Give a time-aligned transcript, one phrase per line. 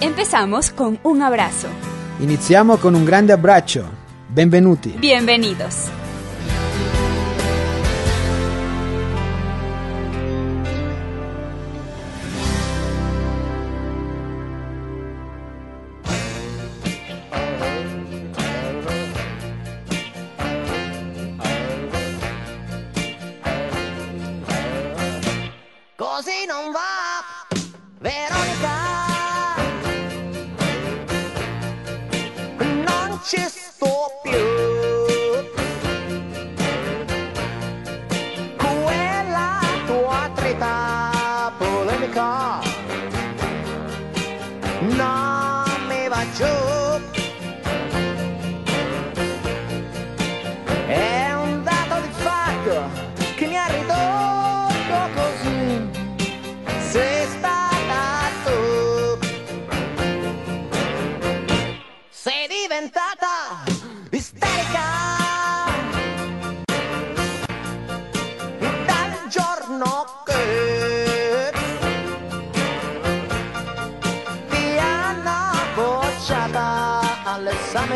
[0.00, 1.68] Empezamos con un abrazo.
[2.20, 3.84] Iniciamos con un grande abrazo.
[4.28, 4.90] Benvenuti.
[4.90, 5.88] Bienvenidos.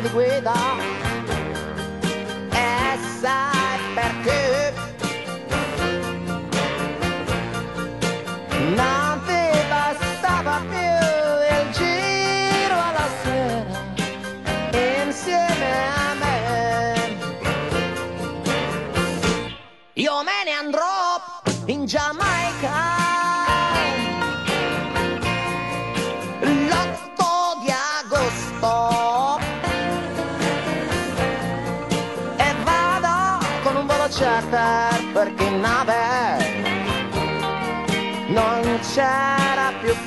[0.09, 1.10] thì.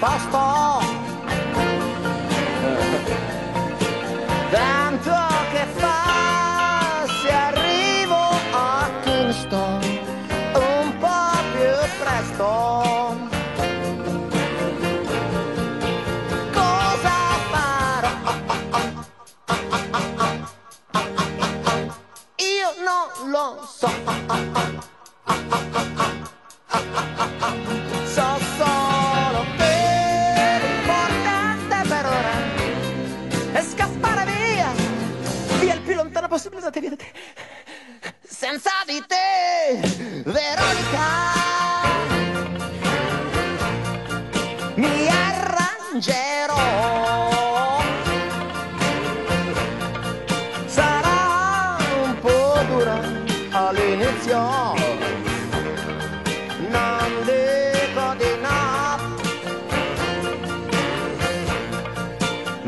[0.03, 0.72] Basta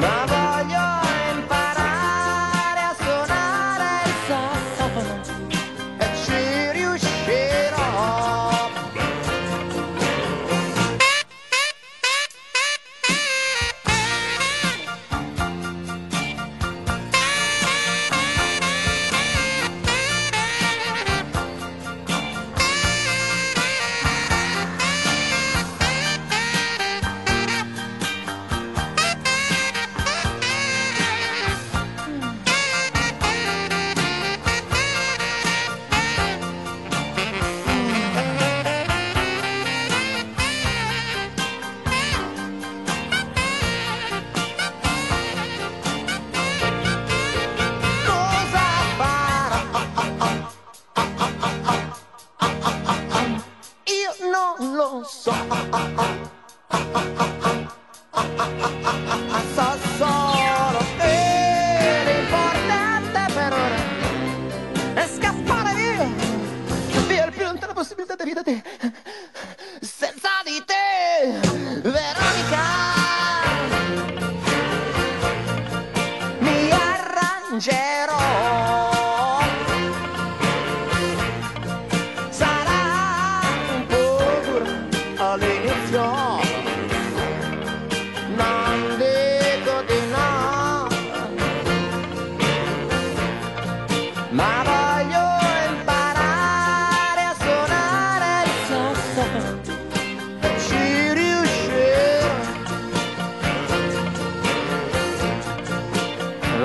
[0.05, 0.34] I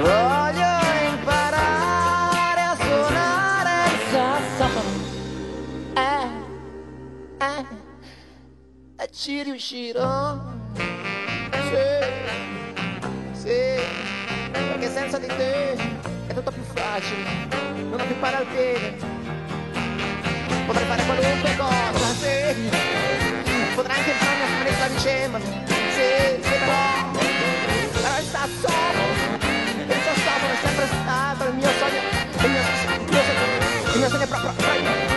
[0.01, 0.73] Voglio
[1.11, 4.91] imparare a suonare il sassofono.
[5.95, 6.27] Eh,
[7.45, 7.65] eh,
[8.97, 10.39] e ci riuscirò.
[11.53, 11.89] Sì,
[13.33, 13.81] sì,
[14.51, 15.73] perché senza di te
[16.27, 17.29] è tutto più facile.
[17.91, 18.97] Non ho più palla al piede.
[20.67, 22.71] Potrei fare qualunque cosa, sì.
[23.75, 25.70] Potrei anche entrare a fare la vicenda.
[34.11, 35.10] Betânia pra, pra, pra.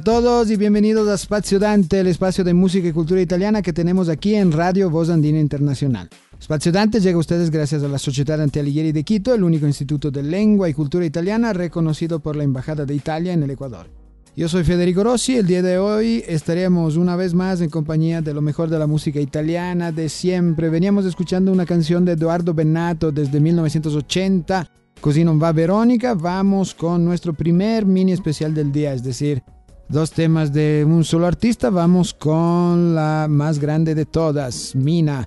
[0.00, 3.74] A todos y bienvenidos a Spazio Dante, el espacio de música y cultura italiana que
[3.74, 6.08] tenemos aquí en Radio Voz Andina Internacional.
[6.42, 9.66] Spazio Dante llega a ustedes gracias a la Sociedad Dante Alighieri de Quito, el único
[9.66, 13.88] instituto de lengua y cultura italiana reconocido por la Embajada de Italia en el Ecuador.
[14.34, 18.32] Yo soy Federico Rossi, el día de hoy estaremos una vez más en compañía de
[18.32, 20.70] lo mejor de la música italiana de siempre.
[20.70, 24.66] Veníamos escuchando una canción de Eduardo Bennato desde 1980,
[25.00, 26.14] Così non va Verónica.
[26.14, 29.42] Vamos con nuestro primer mini especial del día, es decir,
[29.90, 31.70] dos temas de un solo artista.
[31.70, 35.26] Vamos con la más grande de todas, Mina,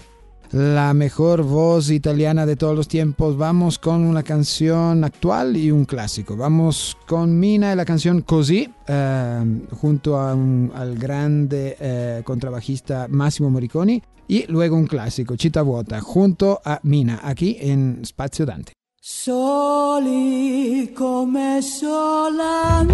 [0.51, 3.38] la mejor voz italiana de todos los tiempos.
[3.38, 6.38] Vamos con una canción actual y un clásico.
[6.38, 13.07] Vamos con Mina y la canción Così, eh, junto a un, al grande eh, contrabajista
[13.10, 14.01] Massimo Moriconi.
[14.25, 18.71] Y luego un clásico, Città Vuota, junto a Mina, aquí en Spazio Dante.
[19.06, 22.86] Soli come solamente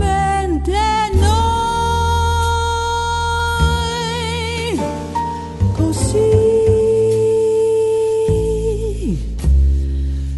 [1.14, 1.30] noi,
[5.78, 6.18] così.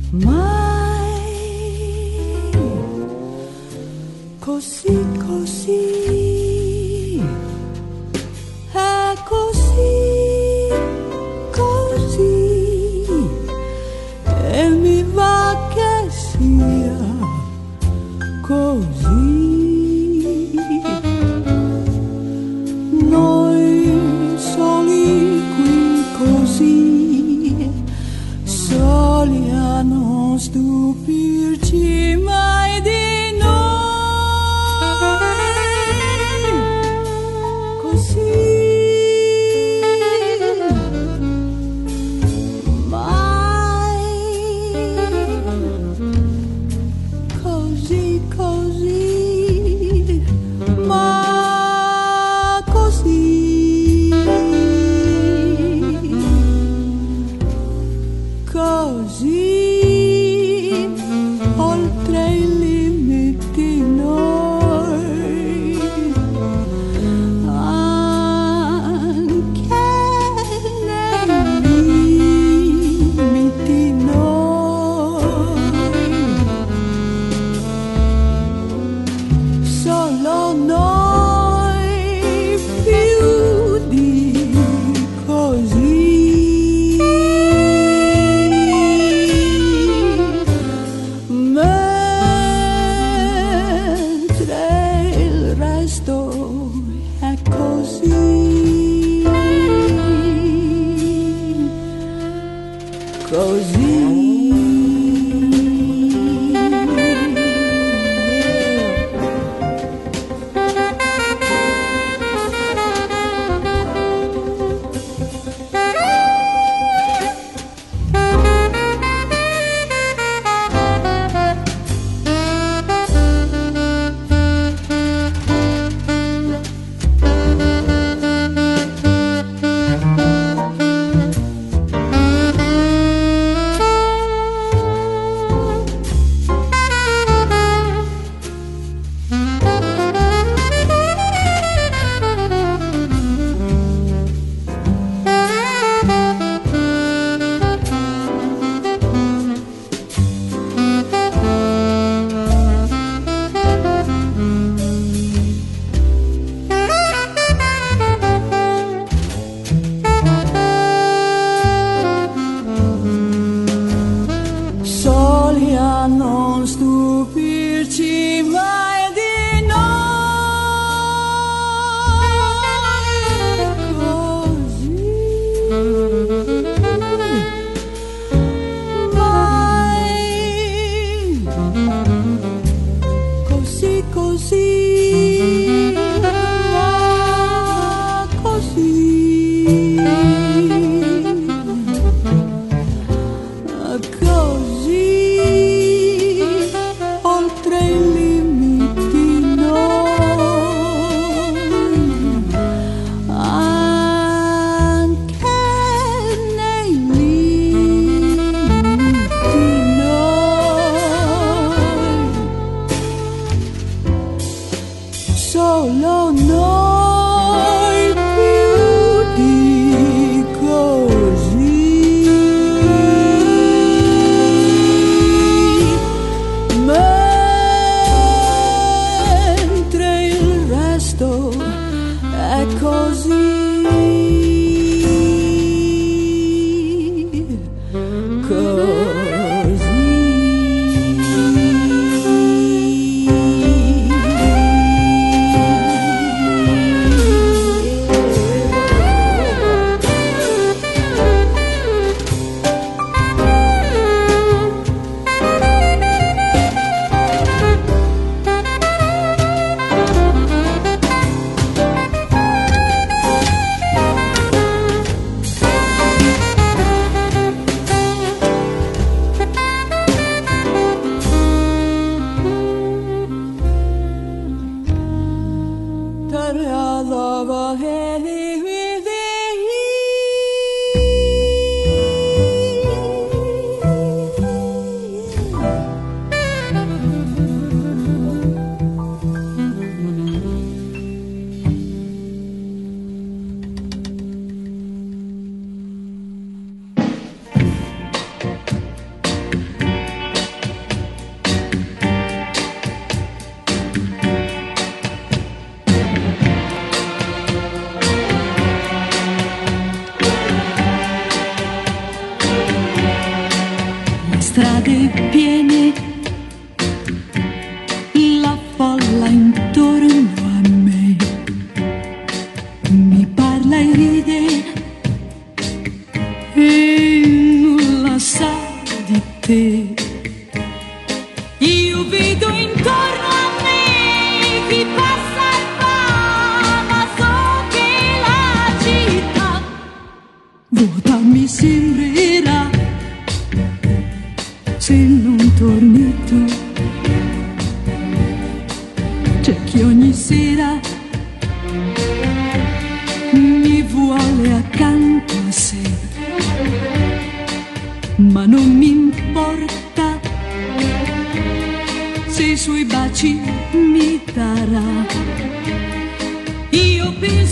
[0.09, 1.31] Mai,
[4.39, 5.05] così,
[15.21, 16.99] va che sia
[18.47, 19.19] così.
[23.15, 23.69] Noi
[24.37, 25.79] soli qui
[26.19, 27.69] così,
[28.43, 33.10] soli a non stupirci mai di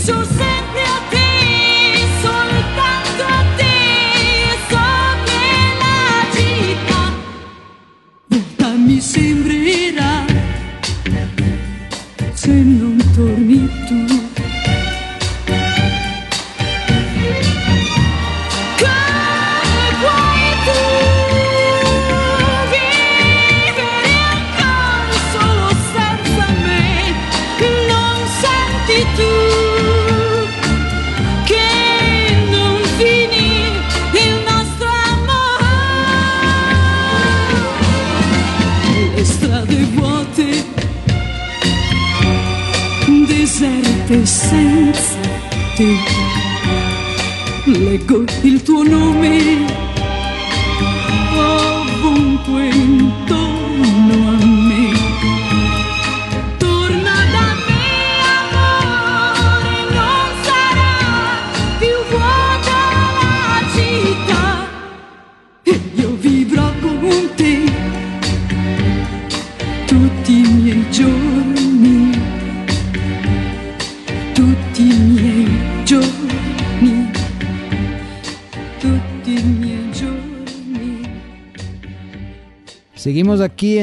[0.00, 0.49] So sad.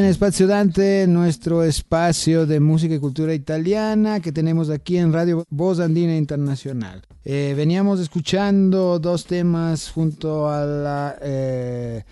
[0.08, 5.82] Espacio Dante, nuestro espacio de música y cultura italiana que tenemos aquí en Radio Voz
[5.82, 7.02] Andina Internacional.
[7.26, 12.04] Eh, veníamos escuchando dos temas junto a la eh,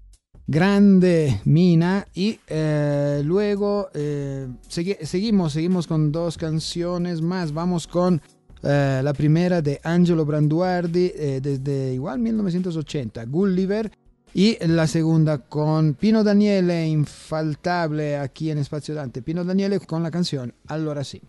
[0.46, 7.54] grande Mina y eh, luego eh, segui seguimos, seguimos con dos canciones más.
[7.54, 8.22] Vamos con
[8.62, 13.92] eh, la primera de Angelo Branduardi eh, desde igual 1980, Gulliver
[14.38, 19.22] y la segunda con Pino Daniele, infaltable aquí en Espacio Dante.
[19.22, 21.22] Pino Daniele con la canción Allora sí.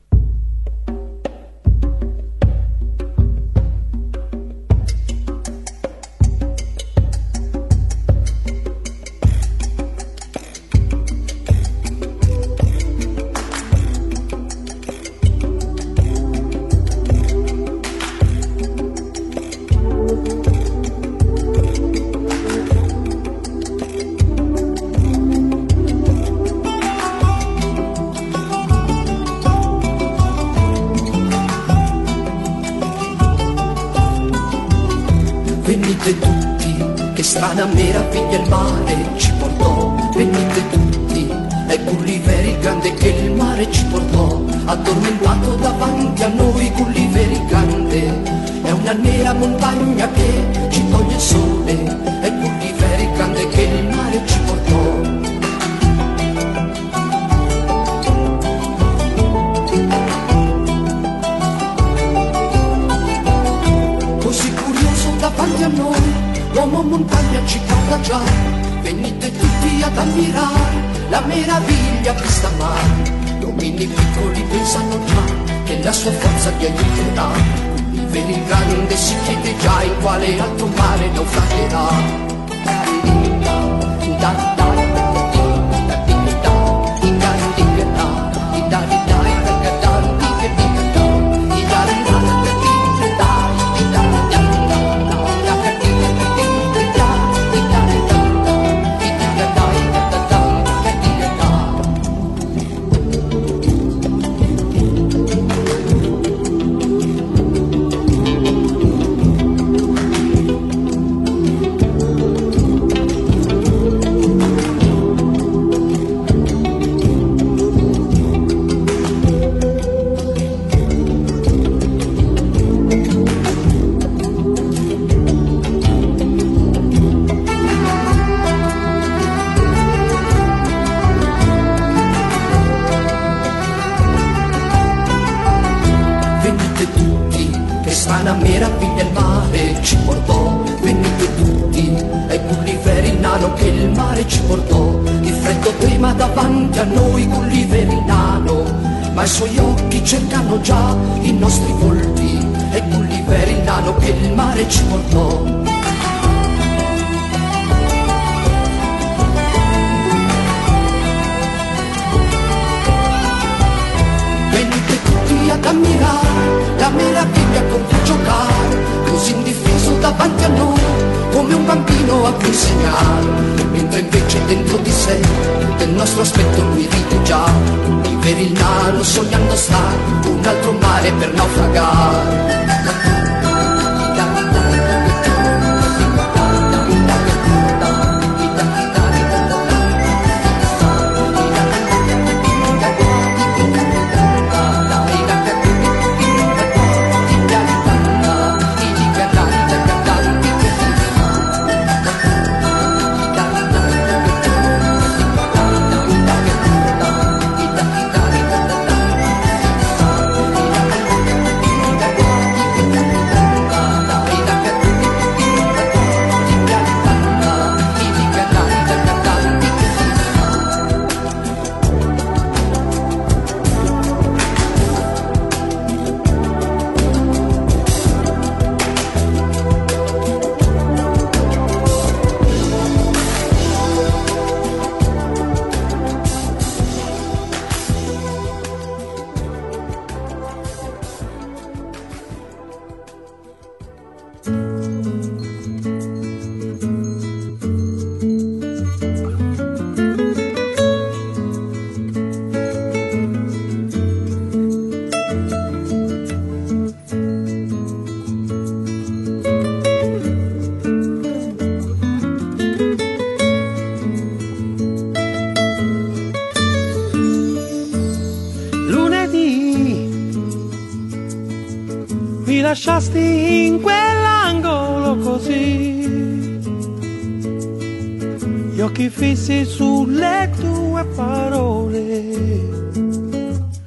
[279.17, 282.35] Fissi sulle tue parole,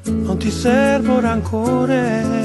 [0.06, 2.39] non ti servo rancore,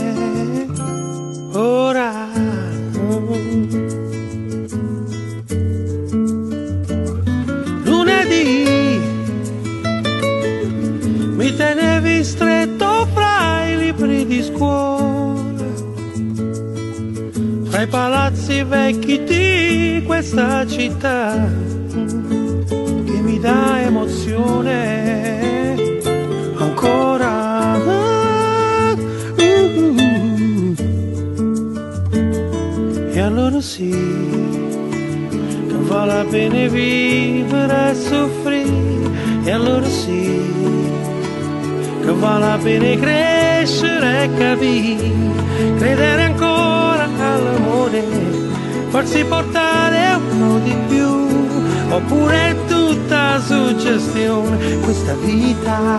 [18.85, 21.49] vecchi di questa città
[22.69, 24.83] che mi dà emozione.
[26.59, 27.33] Ancora.
[33.11, 33.91] E allora sì,
[35.89, 39.11] vale la pena vivere e soffrire,
[39.45, 40.43] e allora sì,
[42.03, 45.11] che vale la pena crescere e capire,
[45.79, 48.03] credere ancora all'amore,
[48.95, 51.27] farsi portare uno di più,
[51.89, 55.99] oppure è tutta suggestione, questa vita,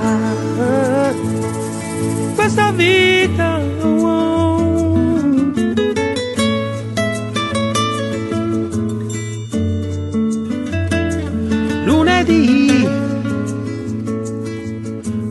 [2.35, 3.59] questa vita.
[11.83, 12.87] lunedì.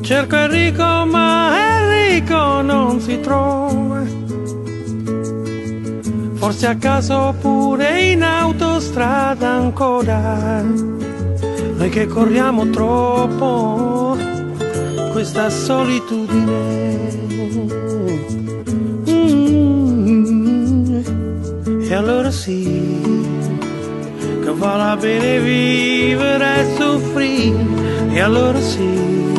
[0.03, 3.64] Cerco Enrico, ma Enrico non si trova.
[6.45, 10.61] Forse a caso oppure in autostrada ancora.
[10.61, 14.15] Noi che corriamo troppo,
[15.13, 16.99] questa solitudine.
[19.09, 20.25] Mm.
[21.81, 23.01] E allora sì
[24.43, 27.65] che vale pena vivere e soffrire,
[28.11, 29.33] e allora sì,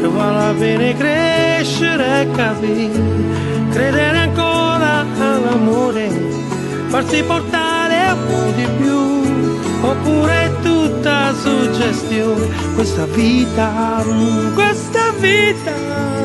[0.00, 3.02] che vale pena crescere e capire,
[3.70, 4.49] credere ancora
[5.40, 6.08] all'amore,
[6.88, 16.19] farsi portare un po' di più, oppure è tutta suggestione, questa vita, mm, questa vita.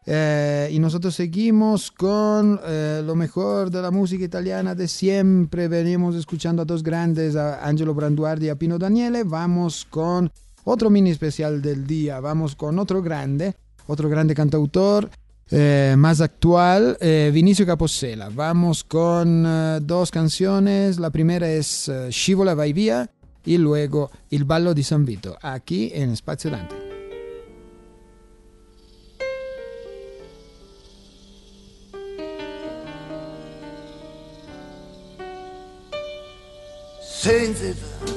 [0.08, 5.68] Eh, y nosotros seguimos con eh, lo mejor de la música italiana de siempre.
[5.68, 9.24] Venimos escuchando a dos grandes, a Angelo Branduardi y a Pino Daniele.
[9.24, 10.32] Vamos con
[10.63, 12.20] otro mini especial del día.
[12.20, 13.56] Vamos con otro grande,
[13.88, 15.10] otro grande cantautor.
[15.52, 18.30] eh, más actual, eh, Vinicio Capossela.
[18.30, 21.00] Vamos con eh, dos canciones.
[21.00, 23.10] La primera es eh, Scivola vai via
[23.46, 26.85] y luego Il ballo di San Vito, aquí en Spazio Dante.
[37.26, 38.12] Senza età.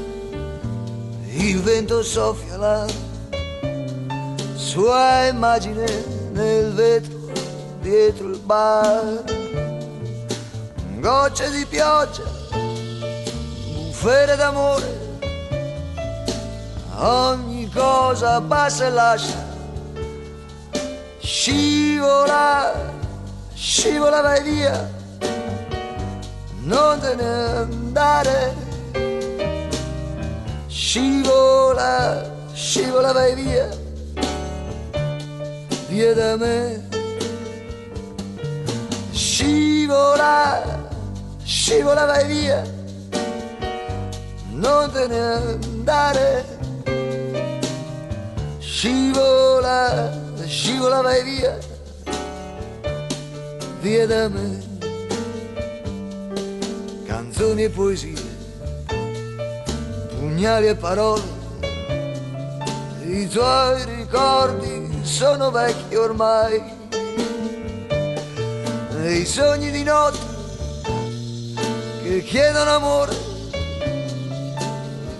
[1.32, 2.86] Il vento soffia la
[4.54, 5.86] sua immagine
[6.32, 7.16] nel vetro
[7.80, 9.24] dietro il bar.
[10.98, 12.24] Gocce di pioggia,
[13.72, 15.18] bufere d'amore,
[16.98, 19.46] ogni cosa passa e lascia.
[21.18, 22.74] Scivola,
[23.54, 24.90] scivola vai via,
[26.60, 28.67] non te ne andare
[30.88, 32.24] scivola,
[32.54, 33.68] scivola vai via,
[35.90, 36.88] via da me.
[39.12, 40.62] Scivola,
[41.44, 42.62] scivola vai via,
[44.52, 46.44] non te ne andare.
[48.58, 50.10] Scivola,
[50.46, 51.58] scivola vai via,
[53.82, 54.66] via da me.
[57.06, 58.17] Canzoni e poesie
[60.38, 61.22] pugnali e parole,
[63.02, 66.62] i tuoi ricordi sono vecchi ormai,
[69.02, 70.18] e i sogni di notte
[72.04, 73.16] che chiedono amore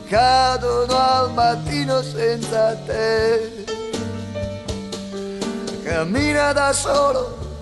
[0.06, 3.64] cadono al mattino senza te.
[5.82, 7.58] cammina da solo,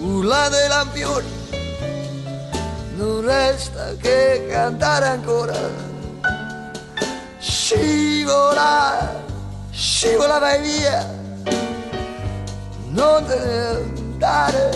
[0.00, 1.28] urla dei lampioni,
[2.96, 5.83] non resta che cantare ancora,
[7.64, 9.22] scivola,
[9.70, 10.98] scivola vai via,
[12.90, 14.70] non te ne andare,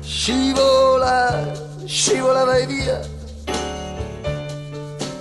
[0.00, 1.52] scivola,
[1.84, 3.00] scivola vai via,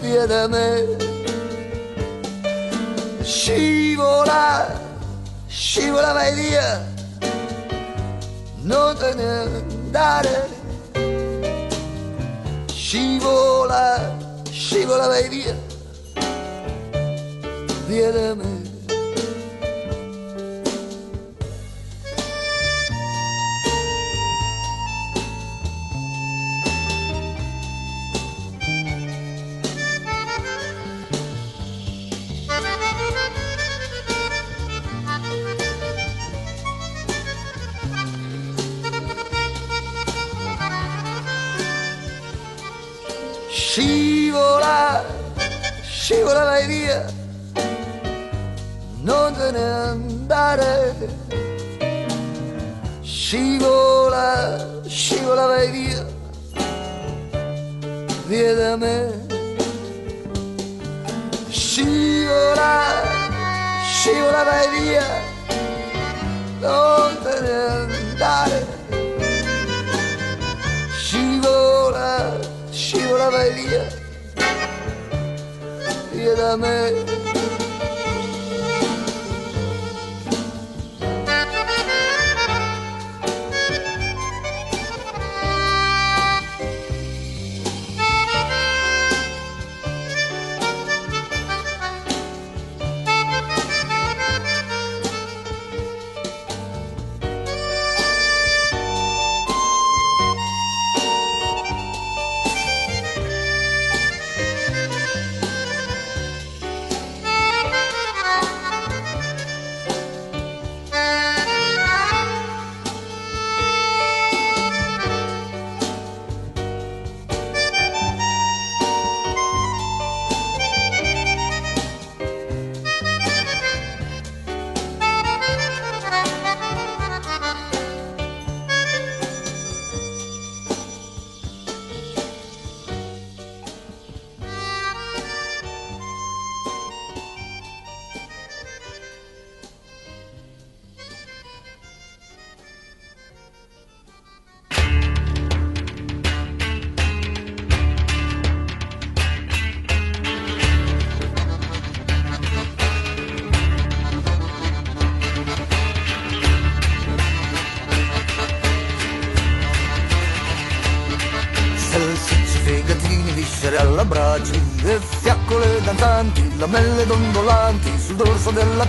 [0.01, 1.11] via da me.
[3.21, 4.73] Scivola,
[5.45, 6.83] scivola vai via,
[8.63, 10.49] non te ne andare,
[12.65, 14.22] scivola,
[14.53, 15.57] scivola vai via,
[17.87, 18.11] via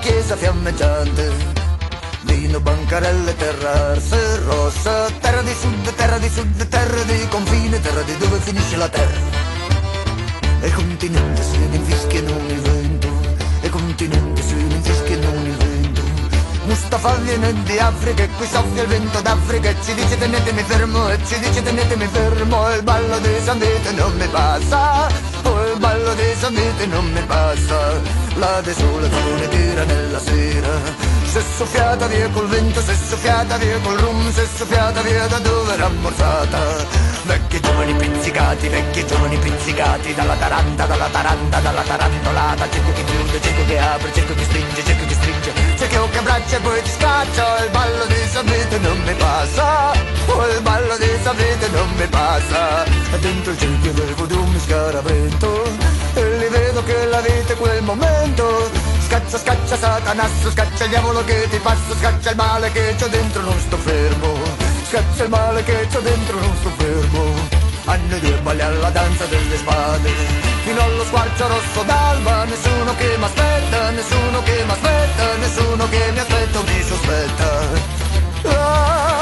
[0.04, 1.32] chiesa fiammeggiante.
[2.24, 8.02] Vino, bancarelle, terra arse rossa, terra di sud, terra di sud, terra di confine, terra
[8.02, 9.20] di dove finisce la terra.
[10.60, 13.08] E continente se ne infischia il vento,
[13.62, 16.02] e continente se ne infischia il vento.
[16.66, 19.70] Mustafa viene di Africa e qui soffia il vento d'Africa.
[19.70, 21.08] E ci dice tenetemi fermo.
[21.10, 22.70] E ci dice tenetemi fermo.
[22.70, 25.08] E il ballo di San Vito non mi passa.
[25.42, 31.12] Oh il ballo di San Vito non mi passa la desolazione tira nella sera.
[31.24, 35.72] Se soffiata via col vento se soffiata via col rum se soffiata via da dove
[35.72, 36.58] era ammorzata.
[37.24, 43.40] Vecchi giovani pizzicati vecchi giovani pizzicati dalla taranta dalla taranta dalla tarantolata cerco che chiude
[43.40, 45.52] cerco che apre cerco che stringe cerco che stringe.
[45.76, 47.64] Cerco che abbraccia e poi ti scaccia.
[47.64, 49.92] Il ballo di sapete non mi passa.
[50.26, 52.84] Oh il ballo di sapete non mi passa.
[52.84, 55.63] E dentro il cerchio del voodoo mi scaravento
[56.84, 58.70] che la vita è quel momento.
[59.06, 63.42] Scaccia scaccia satanasso scaccia il diavolo che ti passa scaccia il male che c'ho dentro
[63.42, 64.38] non sto fermo.
[64.88, 67.62] Scaccia il male che c'ho dentro non sto fermo.
[67.86, 70.10] Hanno due balli alla danza delle spade.
[70.64, 76.10] Fino allo squarcio rosso d'alba nessuno che mi aspetta nessuno che mi aspetta nessuno che
[76.10, 77.68] mi aspetta o mi sospetta
[78.42, 79.13] La,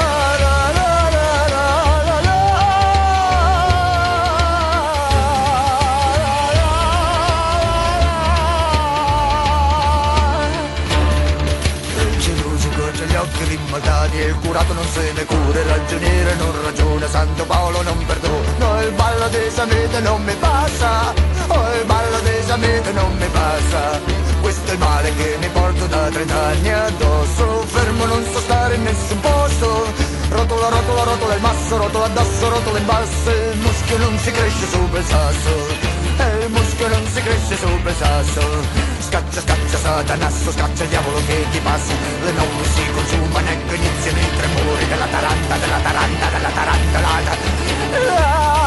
[13.73, 18.05] rimmaldati e il curato non se ne cura, il ragioniere non ragiona, Santo Paolo non
[18.05, 21.13] perdona, no il ballo di Samete non mi passa,
[21.47, 23.99] oh il ballo di Samete non mi passa,
[24.41, 27.63] questo è il male che mi porto da trent'anni addosso.
[27.65, 30.11] Fermo non so stare in nessun posto.
[30.29, 33.29] Rotola, rotola, rotola il masso, rotola addosso, rotola in basso.
[33.29, 35.93] Il muschio non si cresce sopra il sasso
[36.73, 38.41] Il muschio non si cresce sopra il sasso
[38.97, 41.93] Scaccia, scaccia, satanasso, scaccia il diavolo che ti passa.
[42.23, 48.62] Le notti si consumano e iniziano i tremori Della taranta, della taranta, della tarantolata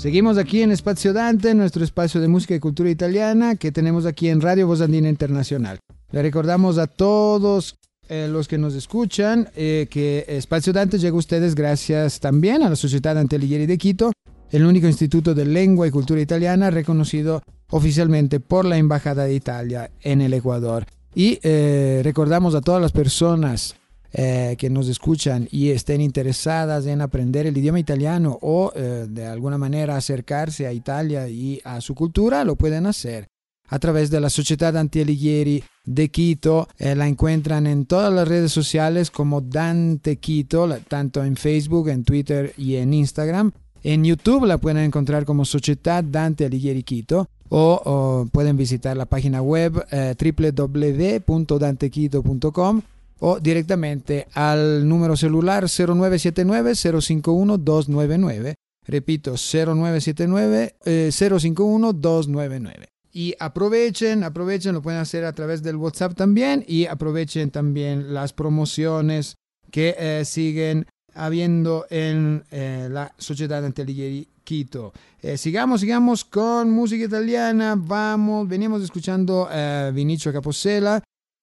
[0.00, 4.30] Seguimos aquí en Espacio Dante, nuestro espacio de música y cultura italiana que tenemos aquí
[4.30, 5.78] en Radio Voz Andina Internacional.
[6.10, 7.76] Le recordamos a todos
[8.08, 12.70] eh, los que nos escuchan eh, que Espacio Dante llega a ustedes gracias también a
[12.70, 14.10] la Sociedad Dante Alighieri de Quito,
[14.50, 19.90] el único instituto de lengua y cultura italiana reconocido oficialmente por la Embajada de Italia
[20.00, 20.86] en el Ecuador.
[21.14, 23.76] Y eh, recordamos a todas las personas
[24.12, 29.26] eh, que nos escuchan y estén interesadas en aprender el idioma italiano o eh, de
[29.26, 33.28] alguna manera acercarse a Italia y a su cultura, lo pueden hacer
[33.70, 36.68] a través de la Sociedad Antialighieri de Quito.
[36.78, 42.04] Eh, la encuentran en todas las redes sociales como Dante Quito, tanto en Facebook, en
[42.04, 43.52] Twitter y en Instagram.
[43.82, 49.06] En YouTube la pueden encontrar como Sociedad Dante Alighieri Quito o, o pueden visitar la
[49.06, 52.82] página web eh, www.dantequito.com
[53.20, 58.54] o directamente al número celular 0979-051-299.
[58.86, 62.86] Repito, 0979 eh, 051-299.
[63.12, 68.32] Y aprovechen, aprovechen, lo pueden hacer a través del WhatsApp también y aprovechen también las
[68.32, 69.36] promociones
[69.70, 74.92] que eh, siguen habiendo en eh, la Sociedad Antelighieri Quito.
[75.22, 77.74] Eh, sigamos, sigamos con música italiana.
[77.76, 81.02] Vamos, venimos escuchando eh, Vinicio Capossela.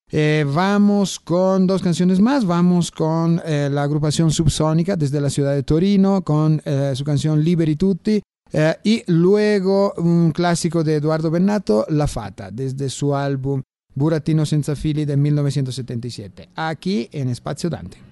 [0.10, 2.46] Eh, vamos con dos canciones más.
[2.46, 7.43] Vamos con eh, la agrupación Subsónica desde la ciudad de Torino con eh, su canción
[7.43, 8.22] Liberi Tutti.
[8.84, 13.62] Y luego un clásico de Eduardo Bennato, La Fata, desde su álbum
[13.93, 16.50] Burattino senza fili del 1977.
[16.56, 18.07] Aquí en Spazio Dante.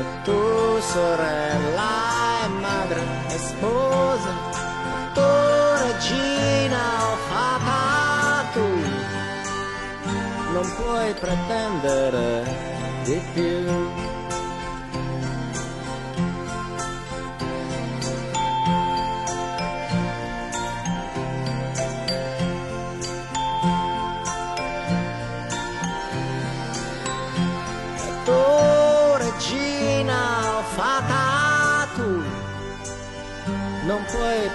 [0.00, 1.92] E tu sorella
[2.44, 3.02] e madre
[3.34, 4.32] e sposa
[5.16, 5.28] tu
[5.84, 7.80] regina o fata
[8.54, 8.68] tu
[10.54, 12.26] non puoi pretendere
[13.04, 14.09] di più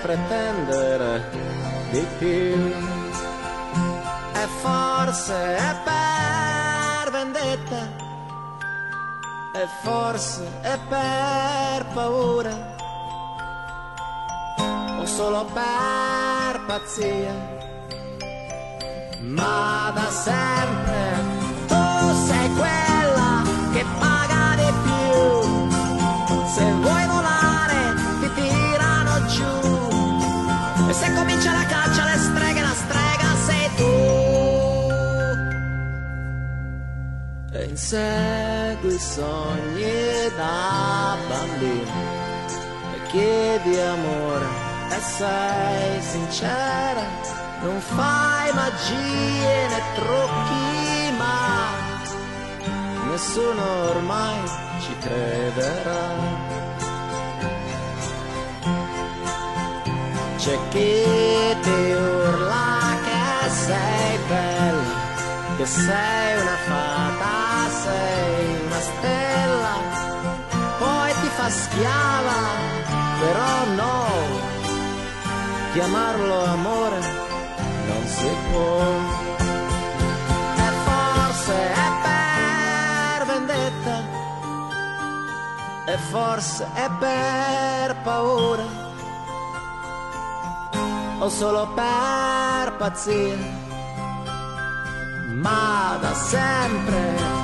[0.06, 1.24] pretendere
[1.90, 2.74] di più.
[4.34, 7.82] E forse è per vendetta
[9.56, 12.74] e forse è per paura.
[15.00, 17.64] O solo per pazzia
[19.22, 21.35] ma da sempre
[37.86, 41.92] E insegui i sogni da bambino.
[42.96, 44.48] E chiedi amore
[44.90, 47.06] e sei sincera.
[47.62, 51.70] Non fai magie né trucchi, ma
[53.12, 54.42] nessuno ormai
[54.82, 56.08] ci crederà.
[60.38, 61.04] C'è chi
[61.62, 64.94] ti urla che sei bella,
[65.58, 67.15] che sei una fata,
[67.86, 69.76] sei una stella,
[70.80, 72.40] poi ti fa schiava,
[73.22, 74.04] però no,
[75.74, 77.00] chiamarlo amore
[77.90, 78.82] non si può.
[80.66, 81.56] E forse
[81.86, 83.98] è per vendetta,
[85.86, 88.68] e forse è per paura,
[91.20, 93.64] o solo per pazzia.
[95.46, 97.35] Ma da sempre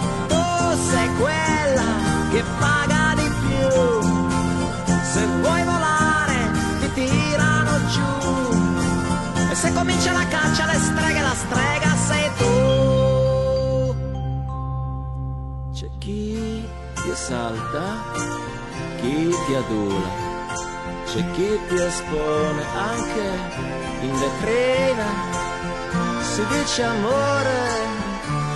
[0.91, 1.89] sei quella
[2.31, 3.69] che paga di più.
[5.13, 6.39] Se vuoi volare
[6.79, 8.13] ti tirano giù.
[9.51, 12.53] E se comincia la caccia alle streghe, la strega sei tu.
[15.73, 17.83] C'è chi ti esalta,
[18.99, 19.15] chi
[19.45, 20.11] ti adula,
[21.05, 23.25] c'è chi ti espone anche
[24.01, 25.09] in vetrina.
[26.31, 27.59] Si dice amore,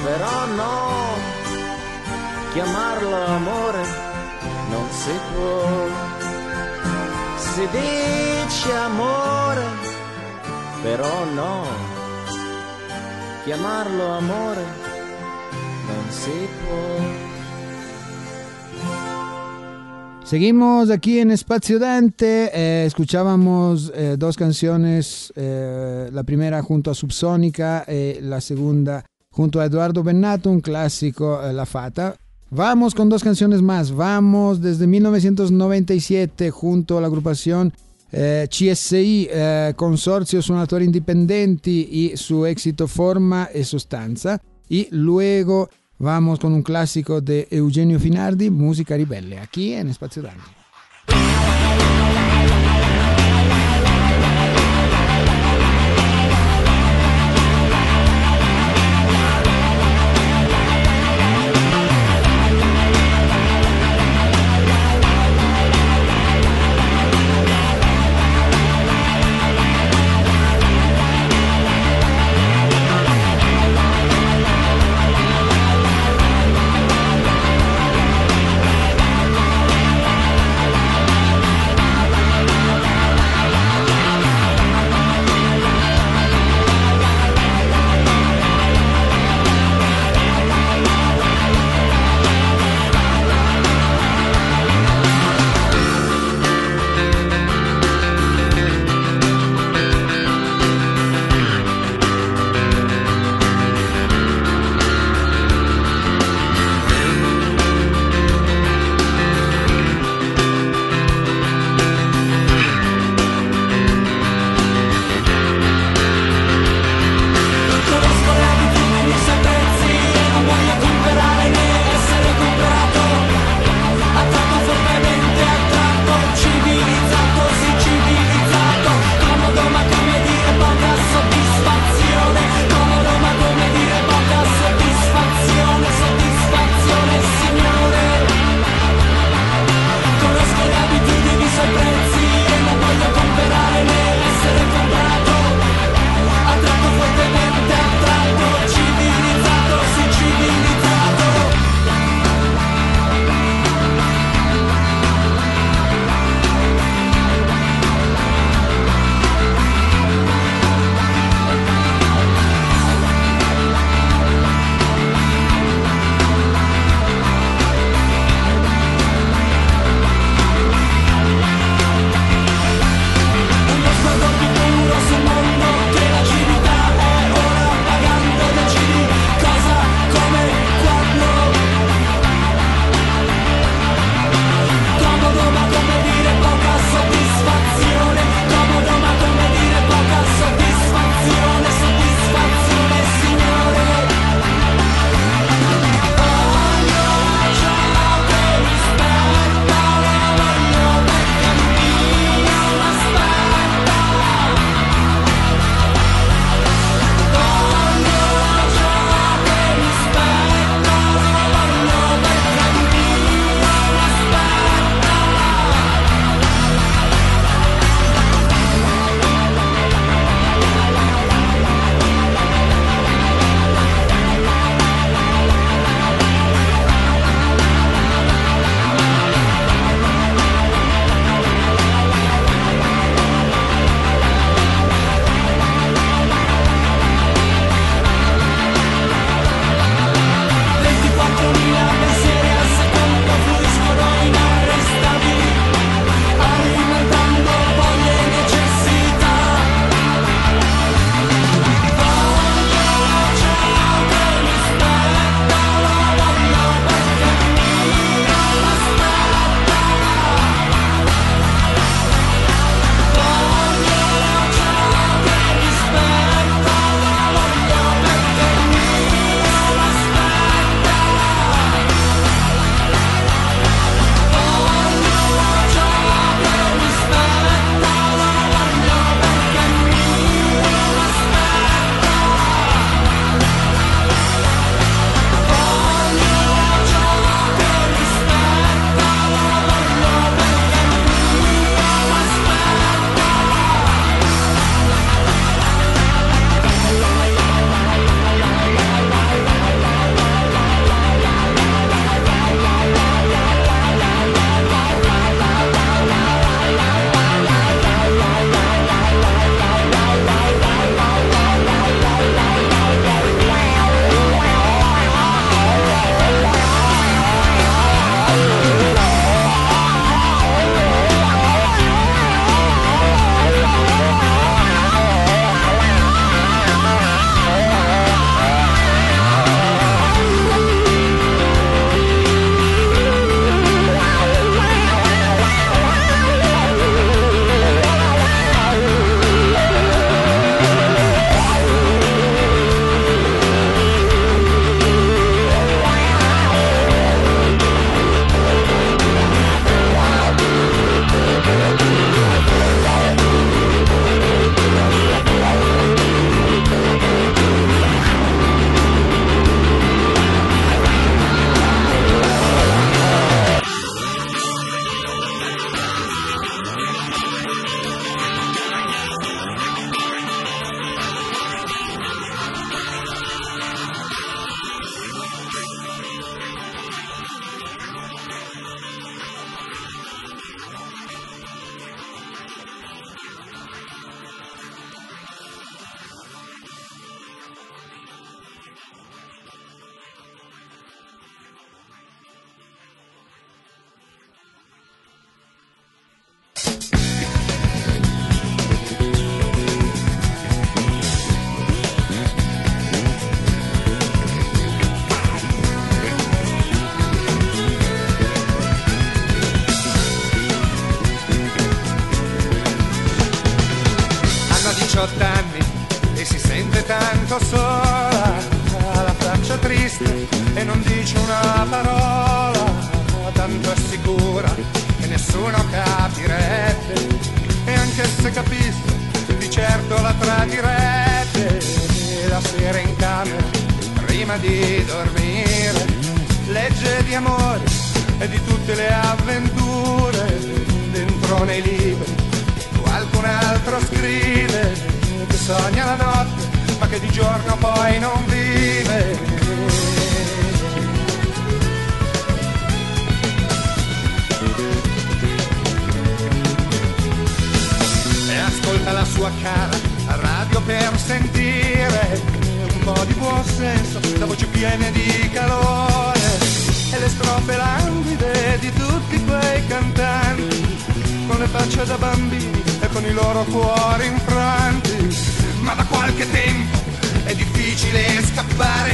[0.03, 1.34] però no,
[2.55, 3.83] chiamarlo amore
[4.71, 5.87] non si può.
[7.37, 9.65] Si dice amore,
[10.81, 11.63] però no,
[13.43, 14.63] chiamarlo amore
[15.87, 17.23] non si può.
[20.23, 26.95] Seguimos aquí en Espacio Dante, eh, escuchábamos eh, dos canciones, eh, la primera junto a
[26.95, 32.15] Subsónica y la segunda junto a Eduardo Bennato, un clásico, eh, La Fata.
[32.51, 37.73] Vamos con dos canciones más, vamos desde 1997 junto a la agrupación
[38.11, 44.39] eh, CSI, eh, Consorzio Suonatori Indipendenti y su éxito Forma e Sostanza.
[44.69, 50.64] Y luego vamos con un clásico de Eugenio Finardi, Música Ribelle, aquí en Espacio Dante.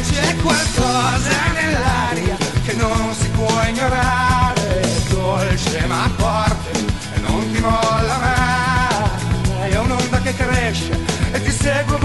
[0.01, 2.35] c'è qualcosa nell'aria
[2.65, 6.71] che non si può ignorare, dolce ma forte
[7.13, 10.99] e non ti molla mai, è un'onda che cresce
[11.31, 11.97] e ti segue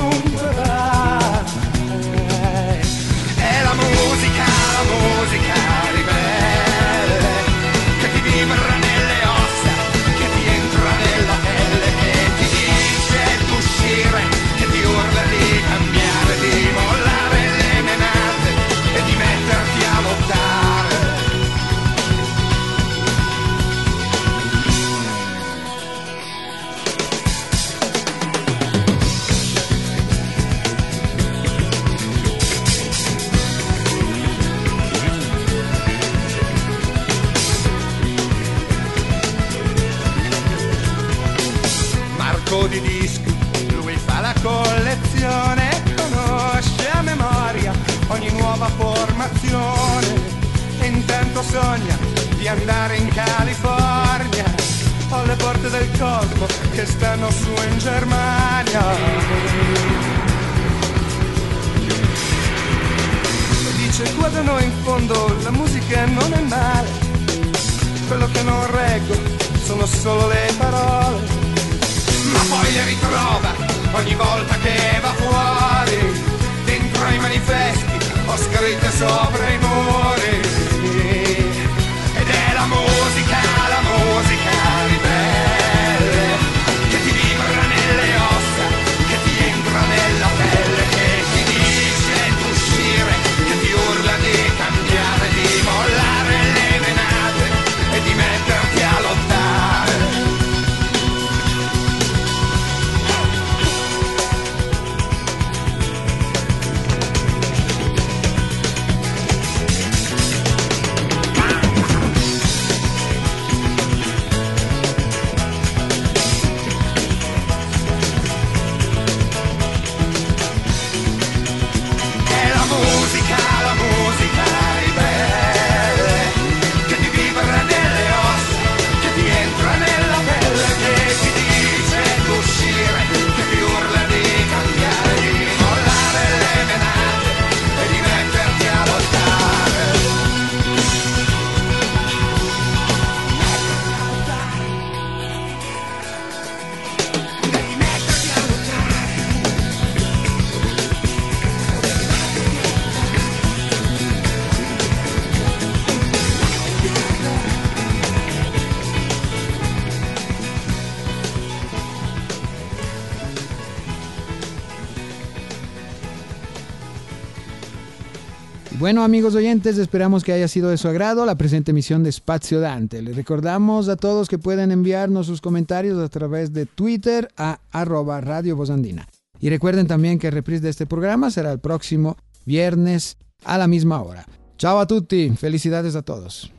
[168.97, 172.61] Bueno, amigos oyentes, esperamos que haya sido de su agrado la presente emisión de Espacio
[172.61, 173.03] Dante.
[173.03, 178.23] Les recordamos a todos que pueden enviarnos sus comentarios a través de Twitter a arroba
[178.23, 179.07] Radio Vozandina.
[179.39, 182.17] Y recuerden también que el reprise de este programa será el próximo
[182.47, 184.25] viernes a la misma hora.
[184.57, 186.51] Chao a tutti, felicidades a todos.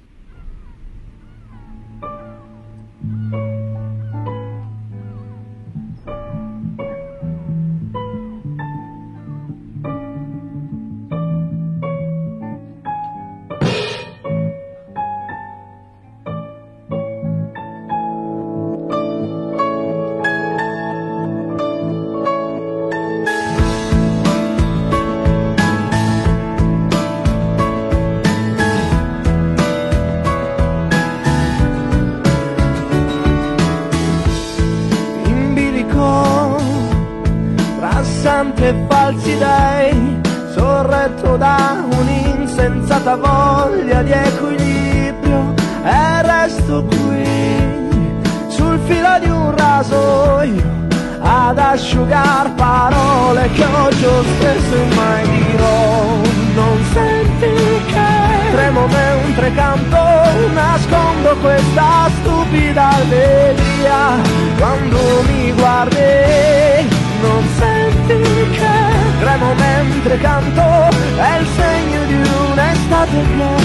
[73.20, 73.57] Un'estate che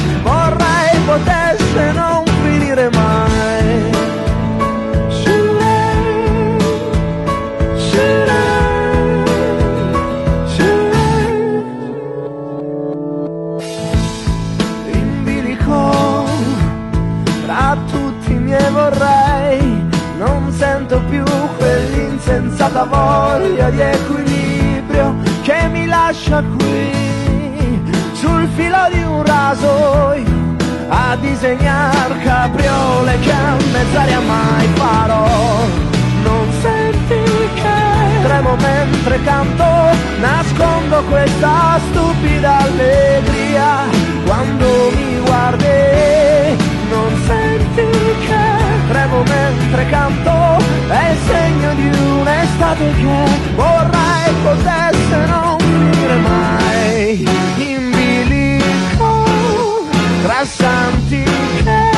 [41.09, 43.89] questa stupida allegria.
[44.25, 46.57] Quando mi guardi
[46.91, 47.87] non senti
[48.27, 48.45] che
[48.89, 50.31] tremo mentre canto.
[50.89, 51.89] È il segno di
[52.21, 57.29] un'estate che vorrei potesse non finire mai.
[57.57, 59.25] In bilico
[60.23, 61.23] tra santi
[61.65, 61.91] che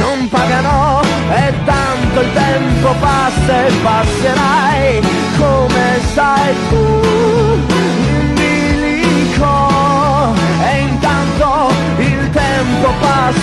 [0.00, 1.00] non pagano
[1.30, 5.00] e tanto il tempo passa e passerai.
[5.38, 7.41] Come sai tu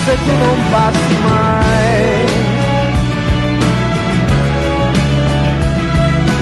[0.00, 2.24] passa e tu non passi mai.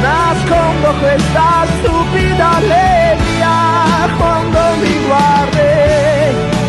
[0.00, 3.50] Nascondo questa stupida allegria
[4.16, 5.76] quando mi guardi.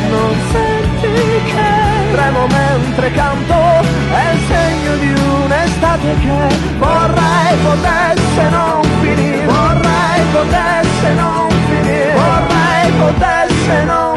[0.10, 1.14] Non senti
[1.46, 1.72] che
[2.12, 5.14] tremo mentre canto è il segno di
[5.44, 9.46] un'estate che vorrei potesse non finire.
[9.46, 12.14] Vorrei potesse non finire.
[12.14, 14.09] Vorrei potesse non finire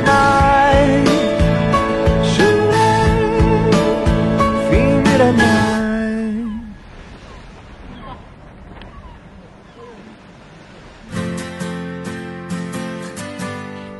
[0.00, 1.08] mai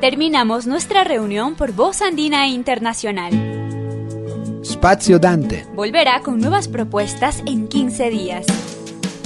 [0.08, 3.32] Terminamos nuestra reunión por Voz Andina Internacional.
[4.64, 5.66] Spazio Dante.
[5.74, 8.46] Volverá con nuevas propuestas en 15 días,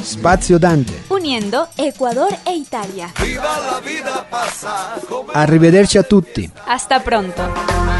[0.03, 1.05] Spazio Dante.
[1.09, 3.12] uniendo Ecuador e Italia.
[5.32, 6.50] Arrivederci a tutti.
[6.64, 7.91] Hasta pronto.